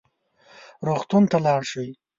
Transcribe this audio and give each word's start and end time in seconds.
روغتون 0.87 1.23
ته 1.31 1.37
لاړ 1.45 1.61
شئ 1.71 1.89